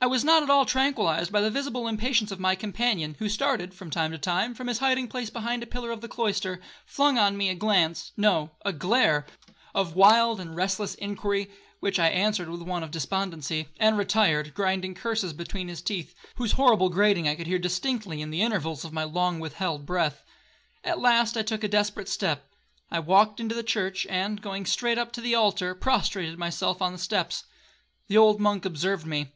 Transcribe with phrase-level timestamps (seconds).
[0.00, 3.74] I was not at all tranquillized by the visible impatience of my companion, who started,
[3.74, 7.18] from time to time, from his hiding place behind a pillar of the cloister, flung
[7.18, 11.50] on me a glance—no, a glare—of wild and restless inquiry,
[11.80, 16.52] (which I answered with one of despondency), and retired, grinding curses between his teeth, whose
[16.52, 20.22] horrible grating I could hear distinctly in the intervals of my long withheld breath.
[20.84, 22.52] At last I took a desperate step.
[22.88, 26.92] I walked into the church, and, going straight up to the altar, prostrated myself on
[26.92, 27.46] the steps.
[28.06, 29.32] The old monk observed me.